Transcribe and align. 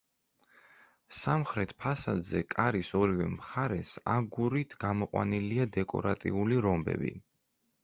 სამხრეთ 1.17 1.73
ფასადზე, 1.83 2.41
კარის 2.55 2.89
ორივე 3.01 3.29
მხარეს, 3.35 3.93
აგურით 4.15 4.75
გამოყვანილია 4.87 5.71
დეკორატიული 5.79 6.61
რომბები. 6.69 7.17